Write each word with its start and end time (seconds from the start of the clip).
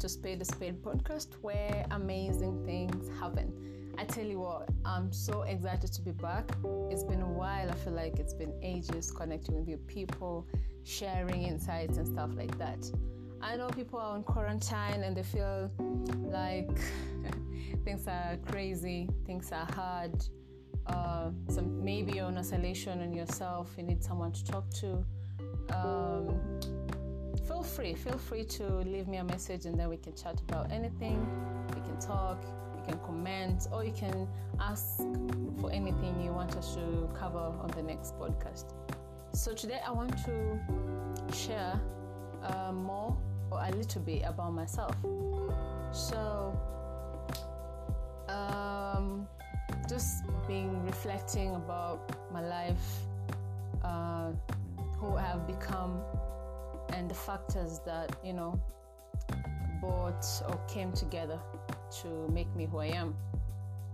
to 0.00 0.08
Spade 0.08 0.40
a 0.40 0.46
Spade 0.46 0.82
podcast 0.82 1.28
where 1.42 1.84
amazing 1.90 2.64
things 2.64 3.06
happen. 3.20 3.52
I 3.98 4.04
tell 4.04 4.24
you 4.24 4.40
what, 4.40 4.70
I'm 4.82 5.12
so 5.12 5.42
excited 5.42 5.92
to 5.92 6.00
be 6.00 6.12
back. 6.12 6.50
It's 6.88 7.02
been 7.02 7.20
a 7.20 7.28
while, 7.28 7.70
I 7.70 7.74
feel 7.74 7.92
like 7.92 8.18
it's 8.18 8.32
been 8.32 8.54
ages 8.62 9.10
connecting 9.10 9.56
with 9.56 9.68
you 9.68 9.76
people, 9.76 10.46
sharing 10.84 11.42
insights 11.42 11.98
and 11.98 12.08
stuff 12.08 12.30
like 12.34 12.56
that. 12.56 12.90
I 13.42 13.56
know 13.56 13.68
people 13.68 13.98
are 13.98 14.14
on 14.14 14.22
quarantine 14.22 15.02
and 15.04 15.14
they 15.14 15.22
feel 15.22 15.70
like 16.22 16.80
things 17.84 18.08
are 18.08 18.38
crazy, 18.50 19.06
things 19.26 19.52
are 19.52 19.68
hard. 19.74 20.14
Uh, 20.86 21.28
some 21.50 21.84
maybe 21.84 22.12
you're 22.12 22.24
on 22.24 22.38
isolation 22.38 23.02
on 23.02 23.12
yourself, 23.12 23.74
you 23.76 23.82
need 23.82 24.02
someone 24.02 24.32
to 24.32 24.44
talk 24.46 24.64
to. 24.80 25.04
Um, 25.74 26.40
feel 27.50 27.62
free, 27.64 27.94
feel 27.94 28.16
free 28.16 28.44
to 28.44 28.64
leave 28.86 29.08
me 29.08 29.16
a 29.16 29.24
message 29.24 29.66
and 29.66 29.76
then 29.78 29.88
we 29.88 29.96
can 29.96 30.14
chat 30.14 30.40
about 30.48 30.70
anything. 30.70 31.18
We 31.74 31.80
can 31.80 31.98
talk, 31.98 32.44
you 32.76 32.82
can 32.86 32.98
comment, 33.00 33.66
or 33.72 33.84
you 33.84 33.92
can 33.92 34.28
ask 34.60 34.98
for 35.60 35.68
anything 35.72 36.22
you 36.22 36.32
want 36.32 36.54
us 36.56 36.76
to 36.76 37.10
cover 37.18 37.38
on 37.38 37.72
the 37.74 37.82
next 37.82 38.16
podcast. 38.20 38.66
So 39.32 39.52
today 39.52 39.80
I 39.84 39.90
want 39.90 40.16
to 40.26 40.60
share 41.34 41.80
uh, 42.44 42.70
more 42.72 43.16
or 43.50 43.60
a 43.60 43.70
little 43.72 44.02
bit 44.02 44.22
about 44.24 44.52
myself. 44.52 44.94
So, 45.92 46.56
um, 48.28 49.26
just 49.88 50.22
being 50.46 50.84
reflecting 50.86 51.56
about 51.56 52.12
my 52.32 52.46
life, 52.46 53.00
uh, 53.82 54.30
who 54.98 55.16
I 55.16 55.22
have 55.22 55.48
become, 55.48 56.00
and 56.92 57.10
the 57.10 57.14
factors 57.14 57.80
that 57.86 58.16
you 58.24 58.32
know 58.32 58.60
brought 59.80 60.24
or 60.48 60.60
came 60.68 60.92
together 60.92 61.38
to 62.02 62.28
make 62.32 62.54
me 62.54 62.66
who 62.66 62.78
I 62.78 62.86
am. 62.86 63.14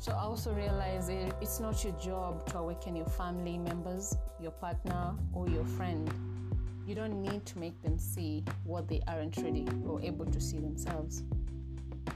So 0.00 0.12
I 0.12 0.20
also 0.20 0.52
realize 0.52 1.08
it, 1.08 1.34
it's 1.40 1.58
not 1.60 1.82
your 1.82 1.92
job 1.94 2.46
to 2.50 2.58
awaken 2.58 2.94
your 2.94 3.06
family 3.06 3.58
members, 3.58 4.16
your 4.40 4.52
partner, 4.52 5.14
or 5.32 5.48
your 5.48 5.64
friend. 5.64 6.08
You 6.86 6.94
don't 6.94 7.20
need 7.20 7.44
to 7.46 7.58
make 7.58 7.80
them 7.82 7.98
see 7.98 8.44
what 8.64 8.88
they 8.88 9.02
aren't 9.08 9.36
ready 9.38 9.66
or 9.86 10.00
able 10.00 10.26
to 10.26 10.40
see 10.40 10.58
themselves. 10.58 11.22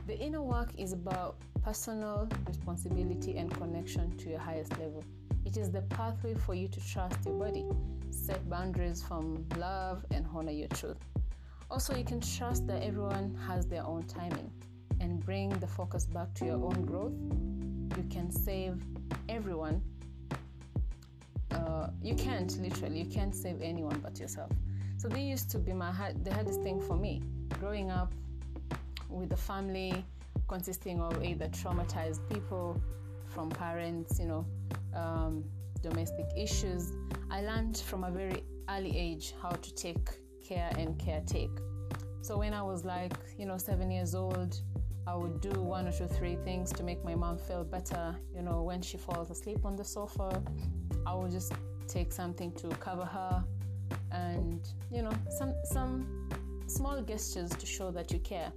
The 0.07 0.19
inner 0.19 0.43
work 0.43 0.71
is 0.79 0.93
about 0.93 1.37
personal 1.63 2.29
responsibility 2.47 3.37
and 3.37 3.53
connection 3.55 4.17
to 4.19 4.31
your 4.31 4.39
highest 4.39 4.73
level. 4.73 5.05
It 5.55 5.59
is 5.59 5.71
the 5.71 5.83
pathway 5.83 6.33
for 6.33 6.55
you 6.55 6.67
to 6.67 6.81
trust 6.81 7.27
your 7.27 7.35
body, 7.35 7.67
set 8.09 8.49
boundaries 8.49 9.03
from 9.03 9.47
love, 9.59 10.03
and 10.11 10.25
honor 10.35 10.51
your 10.51 10.69
truth. 10.69 10.97
Also, 11.71 11.95
you 11.95 12.05
can 12.05 12.23
trust 12.23 12.67
that 12.69 12.83
everyone 12.83 13.39
has 13.47 13.67
their 13.67 13.85
own 13.85 14.05
timing 14.05 14.51
and 14.99 15.21
bring 15.21 15.51
the 15.51 15.67
focus 15.67 16.07
back 16.07 16.33
to 16.37 16.47
your 16.47 16.55
own 16.55 16.87
growth. 16.87 17.13
You 17.99 18.09
can 18.09 18.31
save 18.31 18.83
everyone. 19.29 19.83
Uh, 21.51 21.89
you 22.01 22.15
can't 22.15 22.59
literally, 22.59 23.01
you 23.01 23.11
can't 23.11 23.35
save 23.35 23.61
anyone 23.61 24.01
but 24.03 24.19
yourself. 24.19 24.51
So, 24.97 25.07
this 25.07 25.19
used 25.19 25.51
to 25.51 25.59
be 25.59 25.75
my 25.75 25.93
the 26.23 26.33
hardest 26.33 26.63
thing 26.63 26.81
for 26.81 26.97
me 26.97 27.21
growing 27.61 27.91
up 27.91 28.15
with 29.11 29.31
a 29.33 29.37
family 29.37 30.03
consisting 30.49 31.03
of 31.03 31.23
either 31.23 31.49
traumatized 31.49 32.27
people 32.33 32.81
from 33.33 33.51
parents, 33.51 34.19
you 34.19 34.27
know, 34.27 34.47
um, 34.95 35.32
domestic 35.83 36.27
issues. 36.37 36.93
I 37.31 37.43
learned 37.43 37.77
from 37.77 38.05
a 38.05 38.11
very 38.11 38.45
early 38.69 38.97
age 38.97 39.35
how 39.43 39.51
to 39.51 39.75
take 39.75 40.09
care 40.43 40.71
and 40.79 40.99
caretake. 40.99 41.59
So 42.23 42.39
when 42.39 42.55
I 42.55 42.63
was 42.63 42.85
like, 42.85 43.13
you 43.37 43.47
know, 43.47 43.59
seven 43.59 43.91
years 43.91 44.15
old, 44.15 44.61
I 45.07 45.17
would 45.17 45.41
do 45.41 45.51
one 45.51 45.89
or 45.89 45.93
two, 45.93 46.07
three 46.07 46.37
things 46.45 46.73
to 46.75 46.83
make 46.85 47.05
my 47.05 47.17
mom 47.17 47.37
feel 47.37 47.65
better. 47.65 48.15
You 48.35 48.43
know, 48.43 48.63
when 48.63 48.81
she 48.81 48.97
falls 48.97 49.31
asleep 49.31 49.65
on 49.65 49.75
the 49.75 49.85
sofa, 49.85 50.43
I 51.05 51.15
would 51.15 51.33
just 51.33 51.53
take 51.89 52.13
something 52.13 52.53
to 52.53 52.69
cover 52.77 53.05
her, 53.05 53.45
and 54.13 54.61
you 54.93 55.03
know, 55.03 55.13
some 55.31 55.55
some 55.65 56.29
small 56.69 57.03
gestures 57.03 57.51
to 57.51 57.67
show 57.67 57.91
that 57.91 58.13
you 58.13 58.21
care. 58.21 58.53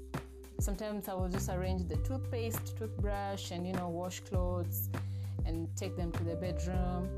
Sometimes 0.60 1.10
I 1.10 1.16
will 1.16 1.28
just 1.28 1.50
arrange 1.50 1.88
the 1.88 1.98
toothpaste, 1.98 2.78
toothbrush, 2.78 3.52
and 3.52 3.66
you 3.68 3.74
know, 3.74 3.90
wash 3.90 4.20
clothes 4.20 4.90
and 5.46 5.68
take 5.76 5.96
them 5.96 6.12
to 6.14 6.24
the 6.24 6.36
bedroom. 6.36 7.10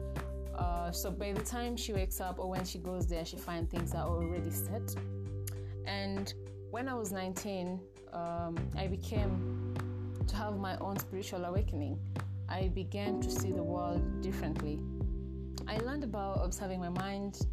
Uh, 0.57 0.91
so 0.91 1.11
by 1.11 1.31
the 1.31 1.43
time 1.43 1.77
she 1.77 1.93
wakes 1.93 2.19
up 2.19 2.39
or 2.39 2.49
when 2.49 2.65
she 2.65 2.79
goes 2.79 3.07
there, 3.07 3.25
she 3.25 3.37
finds 3.37 3.71
things 3.71 3.93
are 3.93 4.07
already 4.07 4.51
set. 4.51 4.95
And 5.85 6.33
when 6.71 6.87
I 6.87 6.93
was 6.93 7.11
19, 7.11 7.79
um, 8.13 8.57
I 8.77 8.87
became 8.87 9.73
to 10.27 10.35
have 10.35 10.57
my 10.57 10.77
own 10.77 10.97
spiritual 10.97 11.45
awakening. 11.45 11.99
I 12.49 12.69
began 12.69 13.19
to 13.21 13.29
see 13.29 13.51
the 13.51 13.63
world 13.63 14.21
differently. 14.21 14.79
I 15.67 15.77
learned 15.77 16.03
about 16.03 16.39
observing 16.43 16.79
my 16.79 16.89
mind 16.89 17.45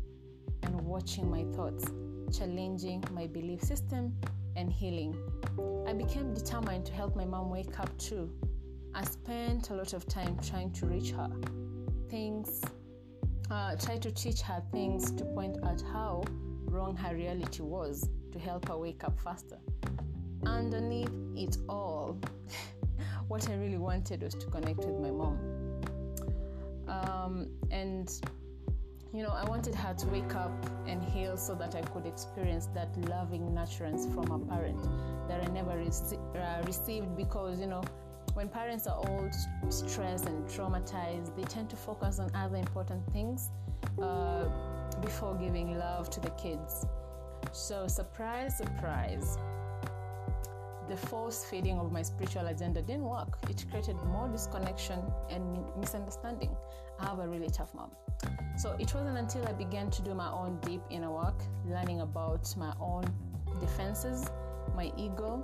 and 0.63 0.81
watching 0.83 1.31
my 1.31 1.45
thoughts, 1.57 1.85
challenging 2.37 3.03
my 3.13 3.27
belief 3.27 3.63
system 3.63 4.15
and 4.57 4.73
healing. 4.73 5.17
I 5.87 5.93
became 5.93 6.33
determined 6.33 6.87
to 6.87 6.93
help 6.93 7.17
my 7.17 7.25
mom 7.25 7.51
wake 7.51 7.79
up 7.79 7.97
too. 7.99 8.31
I 8.97 9.03
spent 9.05 9.71
a 9.71 9.75
lot 9.75 9.93
of 9.93 10.07
time 10.07 10.39
trying 10.39 10.71
to 10.73 10.87
reach 10.87 11.11
her. 11.11 11.29
Things, 12.09 12.63
uh, 13.51 13.75
try 13.75 13.99
to 13.99 14.11
teach 14.13 14.41
her 14.43 14.63
things 14.71 15.11
to 15.13 15.25
point 15.25 15.57
out 15.65 15.83
how 15.93 16.23
wrong 16.67 16.97
her 16.97 17.13
reality 17.13 17.63
was 17.63 18.09
to 18.31 18.39
help 18.39 18.69
her 18.69 18.79
wake 18.79 19.03
up 19.03 19.19
faster. 19.19 19.59
Underneath 20.47 21.11
it 21.35 21.57
all, 21.69 22.17
what 23.29 23.51
I 23.51 23.55
really 23.55 23.79
wanted 23.79 24.23
was 24.23 24.35
to 24.35 24.47
connect 24.47 24.79
with 24.79 25.01
my 25.01 25.11
mom. 25.11 25.39
Um, 26.87 27.49
and 27.73 28.09
you 29.13 29.23
know, 29.23 29.31
I 29.31 29.49
wanted 29.49 29.75
her 29.77 29.95
to 29.95 30.07
wake 30.09 30.35
up 30.35 30.67
and 30.87 31.03
heal 31.03 31.37
so 31.37 31.55
that 31.55 31.75
I 31.77 31.83
could 31.83 32.05
experience 32.05 32.69
that 32.75 32.97
loving 33.09 33.43
nurturance 33.53 34.13
from 34.13 34.31
a 34.31 34.39
parent 34.47 34.83
that 35.29 35.41
I 35.41 35.53
never 35.53 35.71
uh, 35.71 36.63
received 36.67 37.17
because, 37.17 37.61
you 37.61 37.67
know, 37.67 37.83
when 38.35 38.49
parents 38.49 38.87
are 38.87 38.97
old, 39.09 39.33
stressed 39.69 40.27
and 40.27 40.47
traumatized, 40.49 41.35
they 41.37 41.45
tend 41.45 41.71
to 41.71 41.77
focus 41.77 42.19
on 42.19 42.31
other 42.35 42.57
important 42.57 43.01
things 43.13 43.51
uh, 44.03 44.45
before 45.01 45.35
giving 45.37 45.79
love 45.79 46.11
to 46.11 46.21
the 46.21 46.31
kids. 46.31 46.85
So, 47.53 47.87
surprise, 47.87 48.59
surprise, 48.59 49.39
the 50.89 50.97
force 50.97 51.45
feeding 51.45 51.79
of 51.79 51.93
my 51.93 52.03
spiritual 52.03 52.47
agenda 52.49 52.83
didn't 52.83 53.05
work. 53.05 53.39
It 53.49 53.65
created 53.71 53.97
more 54.07 54.29
disconnection 54.29 55.01
and 55.31 55.65
misunderstanding. 55.79 56.57
I 56.99 57.07
have 57.07 57.21
a 57.21 57.29
really 57.29 57.49
tough 57.49 57.73
mom. 57.75 57.93
So, 58.57 58.77
it 58.81 58.93
wasn't 58.95 59.17
until 59.17 59.47
I 59.47 59.53
began 59.53 59.91
to 59.91 60.03
do 60.03 60.13
my 60.15 60.31
own 60.31 60.59
deep 60.61 60.83
inner 60.91 61.11
work, 61.13 61.41
learning 61.67 62.01
about 62.01 62.53
my 62.57 62.75
own 62.81 63.05
defenses, 63.61 64.27
my 64.75 64.93
ego, 64.97 65.41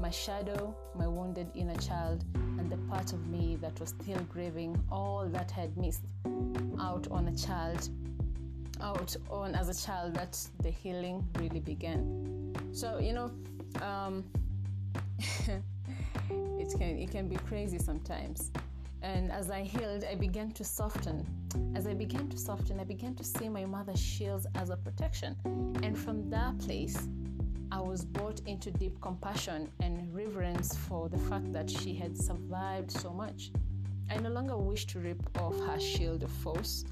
my 0.00 0.10
shadow, 0.10 0.74
my 0.94 1.06
wounded 1.06 1.48
inner 1.54 1.76
child, 1.76 2.24
and 2.58 2.70
the 2.70 2.76
part 2.88 3.12
of 3.12 3.26
me 3.26 3.56
that 3.60 3.78
was 3.80 3.90
still 3.90 4.20
grieving 4.32 4.82
all 4.90 5.26
that 5.26 5.52
I 5.56 5.60
had 5.60 5.76
missed 5.76 6.04
out 6.80 7.06
on 7.10 7.28
a 7.28 7.36
child, 7.36 7.88
out 8.80 9.16
on 9.30 9.54
as 9.54 9.68
a 9.68 9.86
child, 9.86 10.14
that 10.14 10.38
the 10.62 10.70
healing 10.70 11.26
really 11.38 11.60
began. 11.60 12.54
So, 12.72 12.98
you 12.98 13.12
know, 13.12 13.30
um, 13.82 14.24
it 15.18 16.78
can 16.78 16.98
it 16.98 17.10
can 17.10 17.28
be 17.28 17.36
crazy 17.36 17.78
sometimes. 17.78 18.50
And 19.02 19.30
as 19.30 19.50
I 19.50 19.62
healed, 19.62 20.04
I 20.10 20.14
began 20.14 20.50
to 20.52 20.64
soften. 20.64 21.24
As 21.74 21.86
I 21.86 21.94
began 21.94 22.28
to 22.28 22.36
soften, 22.36 22.80
I 22.80 22.84
began 22.84 23.14
to 23.14 23.24
see 23.24 23.48
my 23.48 23.64
mother's 23.64 24.00
shields 24.00 24.46
as 24.56 24.70
a 24.70 24.76
protection. 24.76 25.36
And 25.82 25.96
from 25.96 26.28
that 26.30 26.58
place, 26.58 27.08
I 27.72 27.80
was 27.80 28.04
brought 28.04 28.40
into 28.46 28.70
deep 28.70 29.00
compassion 29.00 29.70
and 29.80 30.14
reverence 30.14 30.76
for 30.76 31.08
the 31.08 31.18
fact 31.18 31.52
that 31.52 31.68
she 31.68 31.94
had 31.94 32.16
survived 32.16 32.90
so 32.90 33.12
much. 33.12 33.50
I 34.10 34.18
no 34.18 34.30
longer 34.30 34.56
wished 34.56 34.90
to 34.90 35.00
rip 35.00 35.20
off 35.40 35.58
her 35.66 35.80
shield 35.80 36.22
of 36.22 36.30
force 36.30 36.84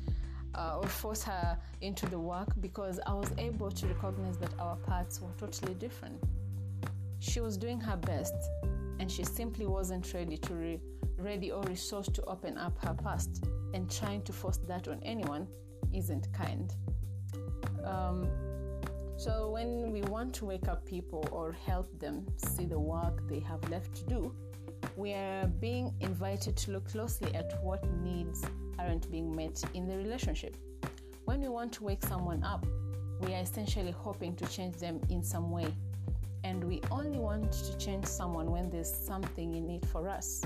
uh, 0.55 0.79
or 0.81 0.88
force 0.88 1.23
her 1.23 1.56
into 1.81 2.06
the 2.06 2.19
work 2.19 2.49
because 2.61 2.99
I 3.06 3.15
was 3.15 3.31
able 3.38 3.71
to 3.71 3.87
recognize 3.87 4.37
that 4.38 4.53
our 4.59 4.76
paths 4.76 5.21
were 5.21 5.32
totally 5.38 5.75
different. 5.75 6.21
She 7.21 7.41
was 7.41 7.56
doing 7.56 7.81
her 7.81 7.97
best 7.97 8.35
and 8.99 9.11
she 9.11 9.25
simply 9.25 9.67
wasn't 9.67 10.12
ready 10.12 10.37
to 10.37 10.55
re- 10.55 10.81
ready 11.19 11.53
or 11.53 11.62
resourced 11.65 12.12
to 12.15 12.25
open 12.25 12.59
up 12.59 12.76
her 12.85 12.94
past 12.94 13.44
and 13.73 13.91
trying 13.91 14.23
to 14.23 14.32
force 14.32 14.59
that 14.69 14.88
on 14.88 15.00
anyone 15.03 15.47
isn't 15.93 16.32
kind. 16.32 16.75
Um, 17.85 18.29
so, 19.16 19.50
when 19.50 19.93
we 19.93 20.02
want 20.02 20.34
to 20.34 20.44
wake 20.44 20.69
up 20.69 20.84
people 20.84 21.26
or 21.31 21.52
help 21.52 21.99
them 21.99 22.26
see 22.37 22.64
the 22.64 22.78
work 22.78 23.26
they 23.28 23.40
have 23.40 23.69
left 23.70 23.94
to 23.96 24.05
do, 24.05 24.34
we 24.96 25.12
are 25.12 25.46
being 25.46 25.94
invited 26.00 26.56
to 26.56 26.72
look 26.72 26.88
closely 26.90 27.34
at 27.34 27.62
what 27.62 27.84
needs 28.02 28.44
aren't 28.78 29.11
being 29.11 29.34
met 29.34 29.62
in 29.75 29.87
the 29.88 29.96
relationship. 29.96 30.56
When 31.25 31.40
we 31.40 31.49
want 31.49 31.72
to 31.75 31.84
wake 31.84 32.05
someone 32.05 32.43
up, 32.43 32.66
we 33.20 33.34
are 33.34 33.40
essentially 33.40 33.93
hoping 33.93 34.34
to 34.37 34.46
change 34.46 34.76
them 34.76 35.00
in 35.08 35.22
some 35.22 35.50
way. 35.50 35.72
and 36.44 36.62
we 36.62 36.81
only 36.90 37.19
want 37.19 37.50
to 37.50 37.76
change 37.78 38.05
someone 38.05 38.50
when 38.50 38.69
there's 38.69 38.94
something 38.94 39.55
in 39.55 39.70
it 39.70 39.84
for 39.87 40.08
us. 40.08 40.43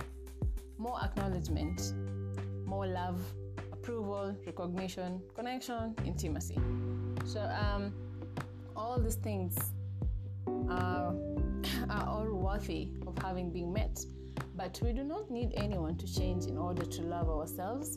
More 0.79 0.97
acknowledgement, 1.03 1.93
more 2.65 2.87
love, 2.87 3.21
approval, 3.73 4.37
recognition, 4.47 5.21
connection, 5.35 5.97
intimacy. 6.07 6.57
So, 7.25 7.41
um, 7.41 7.93
all 8.79 8.99
these 9.01 9.17
things 9.17 9.57
are, 10.71 11.15
are 11.91 12.07
all 12.07 12.33
worthy 12.33 12.89
of 13.07 13.19
having 13.19 13.51
been 13.51 13.73
met. 13.73 13.99
But 14.55 14.79
we 14.83 14.93
do 14.93 15.05
not 15.05 15.31
need 15.31 15.53
anyone 15.57 15.97
to 15.99 16.07
change 16.13 16.47
in 16.47 16.57
order 16.57 16.85
to 16.85 17.03
love 17.03 17.29
ourselves, 17.29 17.97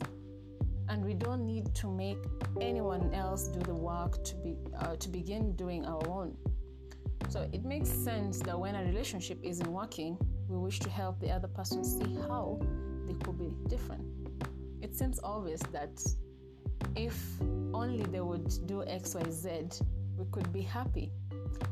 and 0.88 1.04
we 1.04 1.14
don't 1.14 1.46
need 1.46 1.74
to 1.76 1.88
make 1.88 2.18
anyone 2.60 3.14
else 3.14 3.48
do 3.48 3.60
the 3.60 3.74
work 3.74 4.22
to 4.24 4.34
be 4.36 4.56
uh, 4.78 4.96
to 4.96 5.08
begin 5.08 5.56
doing 5.56 5.86
our 5.86 6.06
own. 6.08 6.36
So 7.28 7.48
it 7.52 7.64
makes 7.64 7.88
sense 7.88 8.40
that 8.40 8.58
when 8.58 8.74
a 8.74 8.84
relationship 8.84 9.38
isn't 9.42 9.72
working, 9.72 10.18
we 10.48 10.58
wish 10.58 10.80
to 10.80 10.90
help 10.90 11.20
the 11.20 11.30
other 11.30 11.48
person 11.48 11.82
see 11.84 12.14
how 12.28 12.60
they 13.06 13.14
could 13.24 13.38
be 13.38 13.50
different. 13.68 14.04
It 14.82 14.94
seems 14.94 15.18
obvious 15.22 15.60
that 15.72 16.04
if 16.96 17.16
only 17.72 18.02
they 18.02 18.20
would 18.20 18.66
do 18.66 18.84
X, 18.84 19.14
Y, 19.14 19.22
Z, 19.30 19.50
we 20.22 20.30
could 20.30 20.52
be 20.52 20.62
happy. 20.62 21.10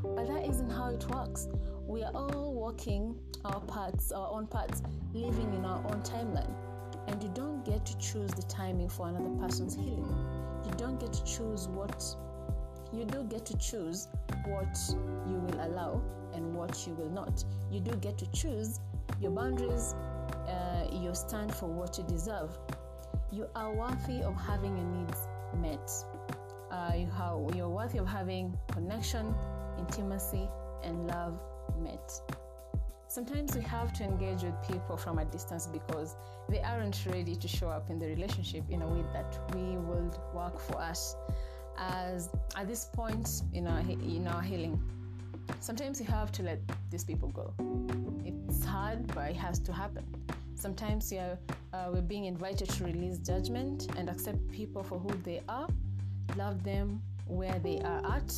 But 0.03 0.27
that 0.27 0.47
isn't 0.49 0.71
how 0.71 0.89
it 0.89 1.05
works. 1.09 1.49
We 1.87 2.03
are 2.03 2.13
all 2.15 2.53
walking 2.53 3.15
our 3.45 3.61
paths, 3.61 4.13
our 4.13 4.29
own 4.31 4.47
paths, 4.47 4.83
living 5.13 5.55
in 5.55 5.65
our 5.65 5.79
own 5.79 6.03
timeline. 6.03 6.53
And 7.07 7.23
you 7.23 7.31
don't 7.35 7.65
get 7.65 7.87
to 7.87 7.99
choose 7.99 8.31
the 8.33 8.43
timing 8.43 8.89
for 8.89 9.09
another 9.09 9.31
person's 9.41 9.75
healing. 9.75 10.15
You 10.65 10.73
don't 10.77 10.99
get 10.99 11.13
to 11.13 11.25
choose 11.25 11.69
what 11.69 12.05
you 12.93 13.05
do 13.05 13.23
get 13.23 13.47
to 13.47 13.57
choose 13.57 14.09
what 14.47 14.77
you 15.29 15.37
will 15.37 15.65
allow 15.65 16.03
and 16.35 16.53
what 16.55 16.87
you 16.89 16.95
will 16.95 17.11
not. 17.11 17.45
You 17.71 17.79
do 17.79 17.93
get 17.97 18.19
to 18.19 18.27
choose 18.33 18.81
your 19.21 19.31
boundaries, 19.31 19.95
uh, 20.49 20.89
your 21.01 21.15
stand 21.15 21.55
for 21.55 21.67
what 21.67 21.97
you 21.99 22.05
deserve. 22.05 22.59
You 23.31 23.47
are 23.55 23.73
worthy 23.73 24.23
of 24.23 24.35
having 24.35 24.77
your 24.77 24.87
needs 24.87 25.29
met. 25.57 25.89
Uh, 26.71 26.93
you're 27.55 27.69
worthy 27.69 27.99
of 27.99 28.07
having 28.07 28.57
connection, 28.71 29.35
intimacy, 29.79 30.49
and 30.83 31.07
love 31.07 31.41
met. 31.79 32.13
Sometimes 33.09 33.57
we 33.57 33.63
have 33.63 33.93
to 33.95 34.05
engage 34.05 34.45
with 34.45 34.55
people 34.69 34.97
from 34.97 35.19
a 35.19 35.25
distance 35.25 35.67
because 35.67 36.17
they 36.49 36.61
aren't 36.61 37.05
ready 37.07 37.35
to 37.35 37.49
show 37.49 37.69
up 37.69 37.91
in 37.91 37.99
the 37.99 38.07
relationship 38.07 38.63
in 38.71 38.83
a 38.83 38.87
way 38.87 39.05
that 39.13 39.37
we 39.53 39.77
would 39.79 40.17
work 40.33 40.61
for 40.61 40.79
us 40.79 41.17
as 41.77 42.29
at 42.57 42.69
this 42.69 42.85
point 42.85 43.43
in 43.53 43.67
our 43.67 43.81
in 43.81 44.29
our 44.29 44.43
healing. 44.43 44.81
Sometimes 45.59 46.01
you 46.01 46.07
have 46.07 46.31
to 46.33 46.43
let 46.43 46.61
these 46.91 47.05
people 47.05 47.31
go. 47.31 47.53
It's 48.25 48.65
hard, 48.65 49.07
but 49.15 49.31
it 49.31 49.37
has 49.37 49.59
to 49.61 49.73
happen. 49.73 50.05
Sometimes 50.55 51.11
we 51.11 51.19
are, 51.19 51.39
uh, 51.73 51.89
we're 51.93 52.03
being 52.03 52.27
invited 52.27 52.69
to 52.69 52.85
release 52.85 53.19
judgment 53.19 53.89
and 53.97 54.09
accept 54.09 54.39
people 54.53 54.83
for 54.83 54.99
who 54.99 55.11
they 55.25 55.41
are, 55.49 55.69
love 56.37 56.63
them 56.65 57.03
where 57.27 57.59
they 57.61 57.81
are 57.81 58.05
at, 58.17 58.35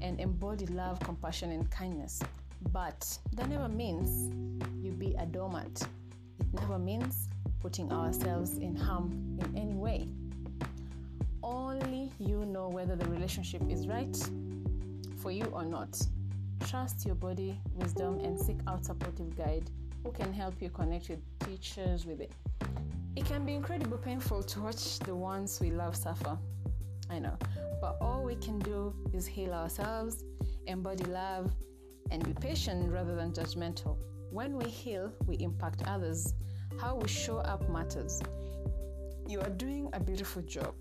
and 0.00 0.20
embody 0.20 0.66
love, 0.66 0.98
compassion, 1.00 1.50
and 1.50 1.70
kindness. 1.70 2.20
But 2.72 3.18
that 3.34 3.48
never 3.48 3.68
means 3.68 4.32
you 4.82 4.92
be 4.92 5.14
a 5.18 5.26
doormat. 5.26 5.82
It 6.40 6.60
never 6.60 6.78
means 6.78 7.28
putting 7.60 7.92
ourselves 7.92 8.58
in 8.58 8.74
harm 8.76 9.38
in 9.40 9.56
any 9.56 9.74
way. 9.74 10.08
Only 11.42 12.10
you 12.18 12.44
know 12.46 12.68
whether 12.68 12.96
the 12.96 13.06
relationship 13.06 13.62
is 13.68 13.88
right 13.88 14.16
for 15.18 15.30
you 15.30 15.44
or 15.46 15.64
not. 15.64 16.00
Trust 16.68 17.04
your 17.04 17.14
body, 17.14 17.58
wisdom, 17.74 18.20
and 18.20 18.38
seek 18.38 18.58
out 18.66 18.84
supportive 18.84 19.36
guide 19.36 19.70
who 20.04 20.12
can 20.12 20.32
help 20.32 20.60
you 20.60 20.70
connect 20.70 21.08
with 21.08 21.20
teachers 21.40 22.06
with 22.06 22.20
it. 22.20 22.32
It 23.14 23.24
can 23.24 23.44
be 23.44 23.54
incredibly 23.54 23.98
painful 23.98 24.42
to 24.42 24.60
watch 24.60 24.98
the 25.00 25.14
ones 25.14 25.60
we 25.60 25.70
love 25.70 25.94
suffer. 25.96 26.38
I 27.12 27.18
know. 27.18 27.36
But 27.80 27.98
all 28.00 28.22
we 28.24 28.36
can 28.36 28.58
do 28.60 28.94
is 29.12 29.26
heal 29.26 29.52
ourselves, 29.52 30.24
embody 30.66 31.04
love, 31.04 31.52
and 32.10 32.24
be 32.24 32.32
patient 32.32 32.90
rather 32.90 33.14
than 33.14 33.32
judgmental. 33.32 33.96
When 34.30 34.56
we 34.56 34.64
heal, 34.64 35.12
we 35.26 35.36
impact 35.40 35.82
others. 35.86 36.32
How 36.80 36.96
we 36.96 37.06
show 37.08 37.38
up 37.38 37.68
matters. 37.68 38.22
You 39.28 39.40
are 39.40 39.50
doing 39.50 39.90
a 39.92 40.00
beautiful 40.00 40.42
job. 40.42 40.74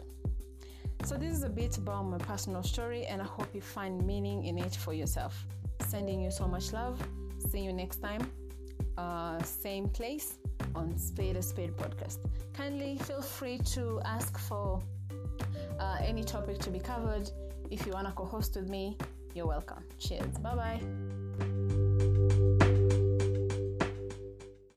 So, 1.04 1.18
this 1.18 1.34
is 1.34 1.44
a 1.44 1.50
bit 1.50 1.78
about 1.78 2.04
my 2.04 2.18
personal 2.20 2.64
story, 2.64 3.06
and 3.06 3.22
I 3.22 3.26
hope 3.26 3.54
you 3.54 3.62
find 3.62 4.06
meaning 4.06 4.46
in 4.46 4.58
it 4.58 4.76
for 4.76 4.94
yourself. 4.94 5.46
Sending 5.88 6.22
you 6.22 6.32
so 6.32 6.48
much 6.48 6.72
love. 6.72 7.02
See 7.50 7.60
you 7.60 7.74
next 7.74 7.98
time. 7.98 8.22
Uh, 8.98 9.42
same 9.44 9.90
place 9.90 10.36
on 10.76 10.98
Spade 10.98 11.36
a 11.36 11.42
Spade 11.42 11.76
podcast. 11.76 12.20
Kindly 12.54 12.98
feel 13.00 13.22
free 13.22 13.58
to 13.74 14.00
ask 14.06 14.38
for 14.38 14.82
uh, 15.80 15.98
any 16.02 16.24
topic 16.24 16.60
to 16.60 16.70
be 16.70 16.80
covered. 16.80 17.30
If 17.70 17.86
you 17.86 17.94
want 17.94 18.08
to 18.08 18.14
co 18.14 18.26
host 18.26 18.56
with 18.56 18.70
me, 18.70 18.98
you're 19.34 19.48
welcome. 19.48 19.84
Cheers. 20.00 20.38
Bye 20.40 20.56
bye. 20.56 21.21